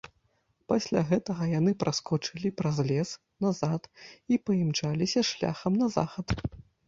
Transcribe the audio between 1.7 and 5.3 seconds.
праскочылі праз лес назад і паімчаліся